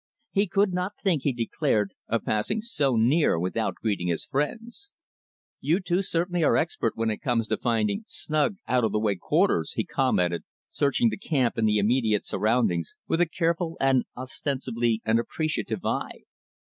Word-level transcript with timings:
He 0.31 0.47
could 0.47 0.73
not 0.73 0.93
think, 1.03 1.21
he 1.21 1.31
declared, 1.31 1.93
of 2.07 2.23
passing 2.25 2.59
so 2.59 2.95
near 2.95 3.37
without 3.39 3.75
greeting 3.75 4.07
his 4.07 4.25
friends. 4.25 4.91
"You 5.59 5.79
two 5.79 6.01
certainly 6.01 6.43
are 6.43 6.57
expert 6.57 6.93
when 6.95 7.11
it 7.11 7.21
comes 7.21 7.47
to 7.49 7.57
finding 7.57 8.05
snug, 8.07 8.55
out 8.67 8.83
of 8.83 8.93
the 8.93 8.99
way 8.99 9.15
quarters," 9.15 9.73
he 9.73 9.85
commented, 9.85 10.41
searching 10.71 11.09
the 11.09 11.17
camp 11.17 11.55
and 11.55 11.67
the 11.67 11.77
immediate 11.77 12.25
surroundings 12.25 12.95
with 13.07 13.21
a 13.21 13.27
careful 13.29 13.77
and, 13.79 14.05
ostensibly, 14.17 15.03
an 15.05 15.19
appreciative 15.19 15.85
eye. 15.85 16.21